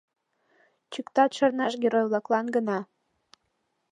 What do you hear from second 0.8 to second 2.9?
Чӱктат шарнаш герой-влаклан гына.